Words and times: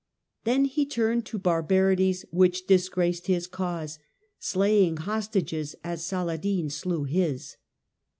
Then 0.45 0.65
he 0.65 0.87
turned 0.87 1.27
to 1.27 1.37
barbarities 1.37 2.25
which 2.31 2.65
disgraced 2.65 3.27
his 3.27 3.45
cause, 3.45 3.99
slaying 4.39 4.97
hostages 4.97 5.75
as 5.83 5.99
Richard 5.99 5.99
in 5.99 5.99
Saladin 5.99 6.65
slcw 6.69 7.07
his. 7.07 7.55